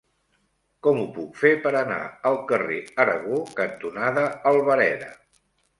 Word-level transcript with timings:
Com 0.87 1.01
ho 1.01 1.03
puc 1.17 1.37
fer 1.43 1.51
per 1.67 1.73
anar 1.81 1.99
al 2.31 2.41
carrer 2.53 2.81
Aragó 3.05 3.41
cantonada 3.61 4.29
Albareda? 4.55 5.17